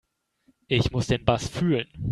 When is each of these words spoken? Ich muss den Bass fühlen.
Ich 0.67 0.89
muss 0.91 1.05
den 1.05 1.25
Bass 1.25 1.47
fühlen. 1.47 1.87